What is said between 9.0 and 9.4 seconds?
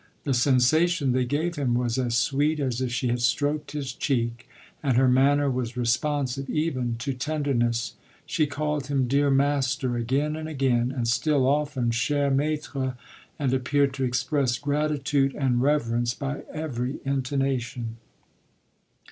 "Dear